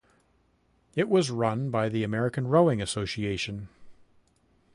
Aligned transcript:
It 0.95 1.09
was 1.09 1.29
run 1.29 1.69
by 1.69 1.87
the 1.87 2.03
American 2.03 2.47
Rowing 2.47 2.81
Association. 2.81 3.69